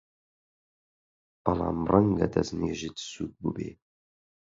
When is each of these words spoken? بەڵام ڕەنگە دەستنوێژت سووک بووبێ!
بەڵام 1.43 1.77
ڕەنگە 1.91 2.27
دەستنوێژت 2.33 2.95
سووک 3.11 3.33
بووبێ! 3.41 3.69